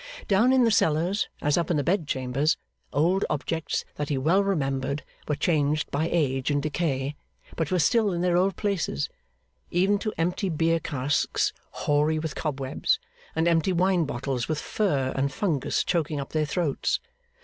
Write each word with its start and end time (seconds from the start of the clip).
Down 0.27 0.51
in 0.51 0.63
the 0.63 0.71
cellars, 0.71 1.29
as 1.43 1.59
up 1.59 1.69
in 1.69 1.77
the 1.77 1.83
bed 1.83 2.07
chambers, 2.07 2.57
old 2.91 3.23
objects 3.29 3.85
that 3.97 4.09
he 4.09 4.17
well 4.17 4.43
remembered 4.43 5.03
were 5.27 5.35
changed 5.35 5.91
by 5.91 6.09
age 6.11 6.49
and 6.49 6.59
decay, 6.59 7.15
but 7.55 7.69
were 7.69 7.77
still 7.77 8.11
in 8.11 8.21
their 8.21 8.35
old 8.35 8.55
places; 8.55 9.09
even 9.69 9.99
to 9.99 10.11
empty 10.17 10.49
beer 10.49 10.79
casks 10.79 11.53
hoary 11.85 12.17
with 12.17 12.33
cobwebs, 12.33 12.97
and 13.35 13.47
empty 13.47 13.73
wine 13.73 14.05
bottles 14.05 14.47
with 14.49 14.59
fur 14.59 15.13
and 15.15 15.31
fungus 15.31 15.83
choking 15.83 16.19
up 16.19 16.31
their 16.31 16.45
throats. 16.47 16.99